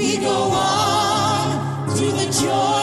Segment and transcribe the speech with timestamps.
[0.00, 2.79] We go on to the joy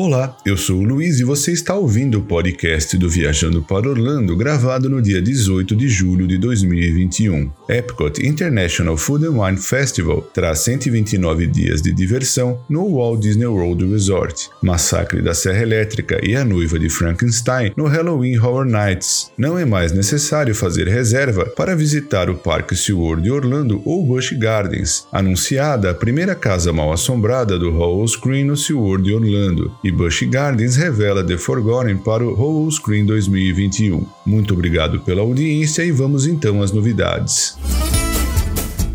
[0.00, 4.36] Olá, eu sou o Luiz e você está ouvindo o podcast do Viajando para Orlando,
[4.36, 7.50] gravado no dia 18 de julho de 2021.
[7.68, 13.84] Epcot International Food and Wine Festival traz 129 dias de diversão no Walt Disney World
[13.90, 19.32] Resort, Massacre da Serra Elétrica e a Noiva de Frankenstein no Halloween Horror Nights.
[19.36, 24.32] Não é mais necessário fazer reserva para visitar o Parque SeaWorld de Orlando ou Busch
[24.38, 29.90] Gardens, anunciada a primeira casa mal assombrada do Hollow Screen no SeaWorld de Orlando, e
[29.90, 34.04] Busch Gardens revela The Forgotten para o Hollow Screen 2021.
[34.24, 37.56] Muito obrigado pela audiência e vamos então às novidades.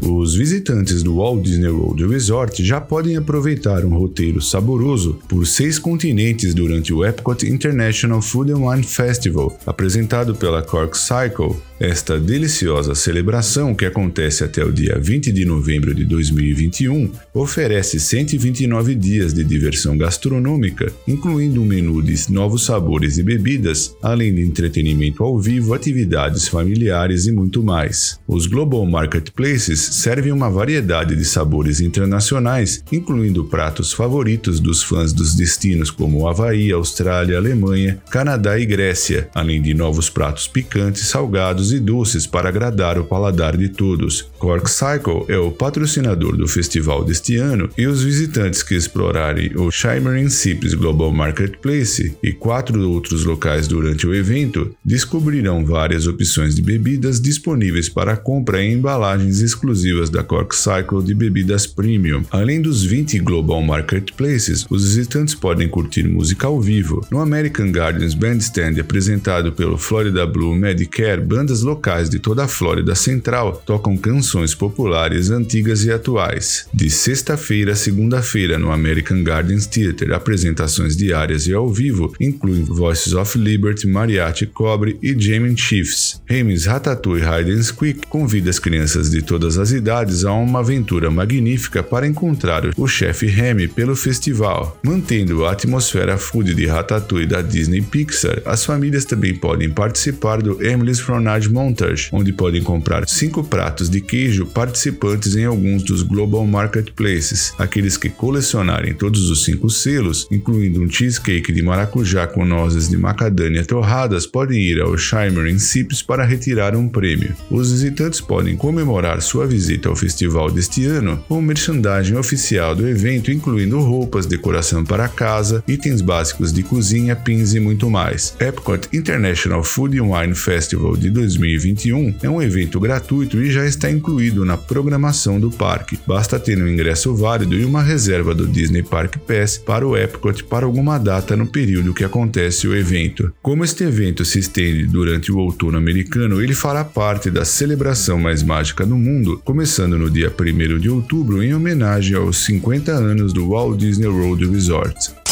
[0.05, 5.79] Os visitantes do Walt Disney World Resort já podem aproveitar um roteiro saboroso por seis
[5.79, 11.55] continentes durante o Epcot International Food and Wine Festival, apresentado pela Cork Cycle.
[11.79, 18.95] Esta deliciosa celebração, que acontece até o dia 20 de novembro de 2021, oferece 129
[18.95, 25.23] dias de diversão gastronômica, incluindo um menu de novos sabores e bebidas, além de entretenimento
[25.23, 28.19] ao vivo, atividades familiares e muito mais.
[28.27, 35.35] Os Global Marketplaces servem uma variedade de sabores internacionais, incluindo pratos favoritos dos fãs dos
[35.35, 41.79] destinos como Havaí, Austrália, Alemanha, Canadá e Grécia, além de novos pratos picantes, salgados e
[41.79, 44.27] doces para agradar o paladar de todos.
[44.43, 49.71] Cork Cycle é o patrocinador do festival deste ano e os visitantes que explorarem o
[49.71, 56.61] Shimmering Sips Global Marketplace e quatro outros locais durante o evento descobrirão várias opções de
[56.61, 62.23] bebidas disponíveis para compra em embalagens exclusivas exclusivas da Cork Cycle de bebidas premium.
[62.29, 67.05] Além dos 20 Global Marketplaces, os visitantes podem curtir música ao vivo.
[67.09, 72.93] No American Gardens Bandstand, apresentado pelo Florida Blue Medicare, bandas locais de toda a Flórida
[72.93, 76.65] Central tocam canções populares antigas e atuais.
[76.73, 83.13] De sexta-feira a segunda-feira, no American Gardens Theater, apresentações diárias e ao vivo incluem Voices
[83.13, 86.21] of Liberty, Mariachi Cobre e Jamie Chiefs.
[86.29, 91.11] James Ratatouille Hide and Squeak convida as crianças de todas as idades a uma aventura
[91.11, 94.79] magnífica para encontrar o chefe Remy pelo festival.
[94.83, 100.63] Mantendo a atmosfera food de Ratatouille da Disney Pixar, as famílias também podem participar do
[100.63, 104.22] Emily's Fromage Montage, onde podem comprar cinco pratos de queijo
[104.53, 107.53] participantes em alguns dos Global Marketplaces.
[107.57, 112.97] Aqueles que colecionarem todos os cinco selos, incluindo um cheesecake de maracujá com nozes de
[112.97, 117.35] macadâmia torradas, podem ir ao Shimmering Sips para retirar um prêmio.
[117.51, 123.31] Os visitantes podem comemorar sua visita ao festival deste ano com merchandising oficial do evento,
[123.31, 128.35] incluindo roupas, decoração para casa, itens básicos de cozinha, pins e muito mais.
[128.39, 133.91] Epcot International Food and Wine Festival de 2021 é um evento gratuito e já está
[133.91, 134.12] incluído
[134.45, 135.99] na programação do parque.
[136.05, 140.43] Basta ter um ingresso válido e uma reserva do Disney Park Pass para o Epcot
[140.43, 143.31] para alguma data no período que acontece o evento.
[143.41, 148.43] Como este evento se estende durante o outono americano, ele fará parte da celebração mais
[148.43, 153.49] mágica do mundo, começando no dia 1 de outubro em homenagem aos 50 anos do
[153.49, 155.22] Walt Disney World Resort.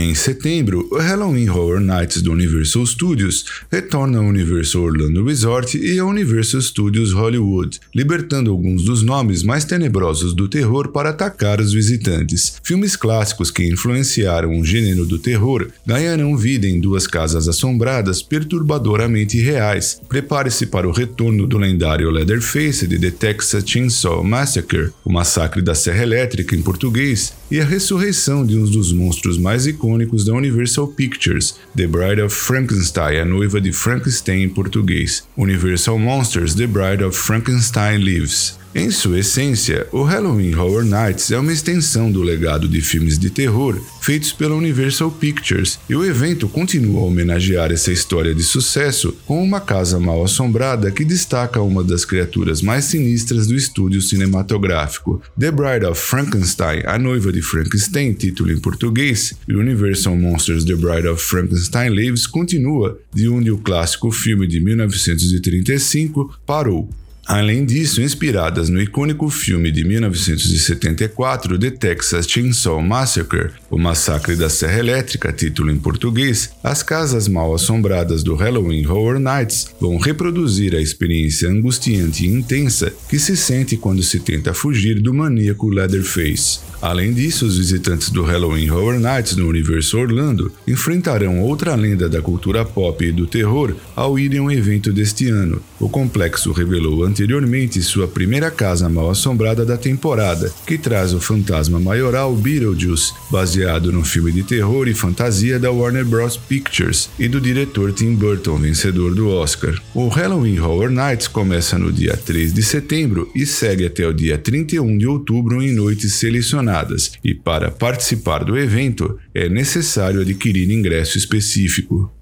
[0.00, 5.98] Em setembro, o Halloween Horror Nights do Universal Studios retorna ao Universal Orlando Resort e
[5.98, 11.72] ao Universal Studios Hollywood, libertando alguns dos nomes mais tenebrosos do terror para atacar os
[11.72, 12.60] visitantes.
[12.62, 19.36] Filmes clássicos que influenciaram o gênero do terror ganharão vida em duas casas assombradas perturbadoramente
[19.40, 20.00] reais.
[20.08, 25.74] Prepare-se para o retorno do lendário Leatherface de The Texas Chainsaw Massacre, o Massacre da
[25.74, 30.34] Serra Elétrica em português, e a ressurreição de um dos monstros mais icônicos icônicos da
[30.34, 36.66] Universal Pictures, The Bride of Frankenstein, a noiva de Frankenstein em português, Universal Monsters, The
[36.66, 42.22] Bride of Frankenstein Lives, em sua essência, o Halloween Horror Nights é uma extensão do
[42.22, 47.72] legado de filmes de terror feitos pela Universal Pictures, e o evento continua a homenagear
[47.72, 52.86] essa história de sucesso com uma casa mal assombrada que destaca uma das criaturas mais
[52.86, 55.20] sinistras do estúdio cinematográfico.
[55.38, 60.76] The Bride of Frankenstein, A Noiva de Frankenstein, título em português, e Universal Monsters The
[60.76, 66.88] Bride of Frankenstein Lives continua de onde o clássico filme de 1935 parou.
[67.28, 74.48] Além disso, inspiradas no icônico filme de 1974 The Texas Chainsaw Massacre, O Massacre da
[74.48, 80.74] Serra Elétrica, título em português, as casas mal assombradas do Halloween Horror Nights vão reproduzir
[80.74, 86.60] a experiência angustiante e intensa que se sente quando se tenta fugir do maníaco Leatherface.
[86.80, 92.22] Além disso, os visitantes do Halloween Horror Nights no universo Orlando enfrentarão outra lenda da
[92.22, 95.60] cultura pop e do terror ao irem a um evento deste ano.
[95.78, 101.80] O complexo revelou anteriormente sua primeira casa mal assombrada da temporada, que traz o fantasma
[101.80, 106.36] maioral Beetlejuice, baseado no filme de terror e fantasia da Warner Bros.
[106.36, 109.74] Pictures e do diretor Tim Burton, vencedor do Oscar.
[109.92, 114.38] O Halloween Horror Nights começa no dia 3 de setembro e segue até o dia
[114.38, 121.18] 31 de outubro em noites selecionadas, e para participar do evento é necessário adquirir ingresso
[121.18, 122.12] específico.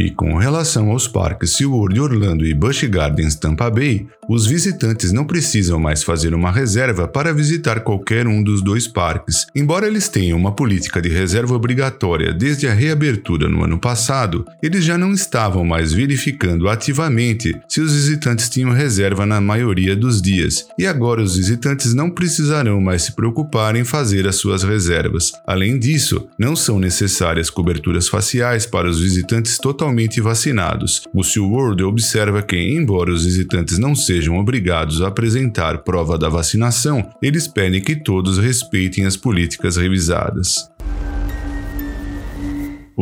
[0.00, 5.26] E com relação aos parques SeaWorld Orlando e Busch Gardens Tampa Bay, os visitantes não
[5.26, 9.46] precisam mais fazer uma reserva para visitar qualquer um dos dois parques.
[9.54, 14.86] Embora eles tenham uma política de reserva obrigatória desde a reabertura no ano passado, eles
[14.86, 20.66] já não estavam mais verificando ativamente se os visitantes tinham reserva na maioria dos dias,
[20.78, 25.30] e agora os visitantes não precisarão mais se preocupar em fazer as suas reservas.
[25.46, 29.89] Além disso, não são necessárias coberturas faciais para os visitantes totalmente
[30.20, 31.02] vacinados.
[31.12, 37.10] O SeaWorld observa que, embora os visitantes não sejam obrigados a apresentar prova da vacinação,
[37.22, 40.70] eles pedem que todos respeitem as políticas revisadas.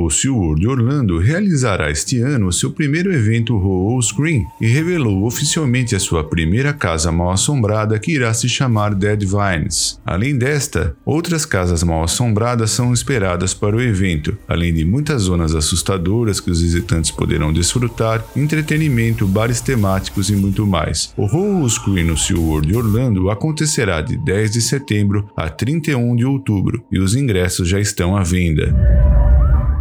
[0.00, 5.98] O SeaWorld Orlando realizará este ano seu primeiro evento Roll Screen e revelou oficialmente a
[5.98, 10.00] sua primeira casa mal assombrada que irá se chamar Dead Vines.
[10.06, 15.52] Além desta, outras casas mal assombradas são esperadas para o evento, além de muitas zonas
[15.52, 21.12] assustadoras que os visitantes poderão desfrutar, entretenimento, bares temáticos e muito mais.
[21.16, 26.84] O Roll Screen no SeaWorld Orlando acontecerá de 10 de setembro a 31 de outubro
[26.92, 29.17] e os ingressos já estão à venda.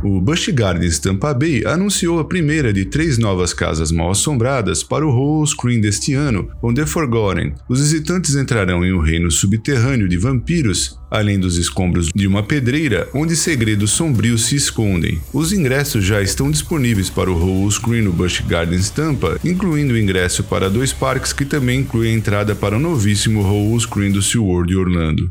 [0.10, 5.06] O Busch Gardens Tampa Bay anunciou a primeira de três novas casas mal assombradas para
[5.06, 7.54] o Hall Screen deste ano, com The Forgotten.
[7.68, 13.10] Os visitantes entrarão em um reino subterrâneo de vampiros, além dos escombros de uma pedreira
[13.14, 15.20] onde segredos sombrios se escondem.
[15.34, 19.98] Os ingressos já estão disponíveis para o Hall Screen no Busch Gardens Tampa, incluindo o
[19.98, 24.22] ingresso para dois parques que também inclui a entrada para o novíssimo Hall Screen do
[24.22, 25.30] SeaWorld Orlando.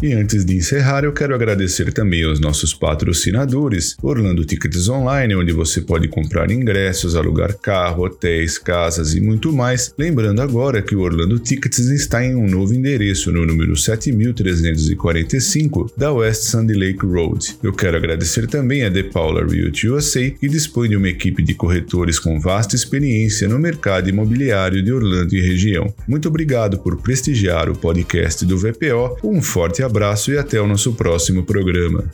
[0.00, 5.52] E antes de encerrar, eu quero agradecer também aos nossos patrocinadores, Orlando Tickets Online, onde
[5.52, 9.92] você pode comprar ingressos, alugar carro, hotéis, casas e muito mais.
[9.98, 16.12] Lembrando agora que o Orlando Tickets está em um novo endereço no número 7345 da
[16.12, 17.58] West Sandy Lake Road.
[17.60, 21.54] Eu quero agradecer também a The Paula Realty USA, que dispõe de uma equipe de
[21.54, 25.92] corretores com vasta experiência no mercado imobiliário de Orlando e região.
[26.06, 29.18] Muito obrigado por prestigiar o podcast do VPO.
[29.24, 32.04] Um forte abraço e até o nosso próximo programa.